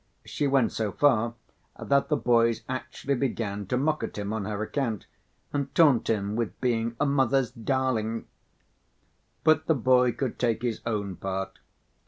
[0.25, 1.35] She went so far
[1.77, 5.05] that the boys actually began to mock at him on her account
[5.53, 8.25] and taunt him with being a "mother's darling."
[9.43, 11.59] But the boy could take his own part.